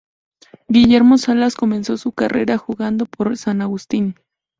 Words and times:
Guillermo 0.67 1.19
Salas 1.19 1.53
comenzó 1.55 1.95
su 1.95 2.11
carrera 2.11 2.57
jugando 2.57 3.05
por 3.05 3.37
San 3.37 3.61
Agustín. 3.61 4.15